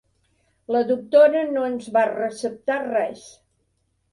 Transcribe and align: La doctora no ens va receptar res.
La 0.75 0.79
doctora 0.91 1.43
no 1.51 1.65
ens 1.73 1.91
va 1.99 2.07
receptar 2.15 2.79
res. 2.89 3.31